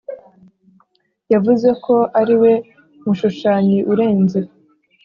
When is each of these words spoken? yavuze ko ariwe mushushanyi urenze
yavuze 1.33 1.69
ko 1.83 1.95
ariwe 2.19 2.51
mushushanyi 3.03 3.77
urenze 3.91 4.39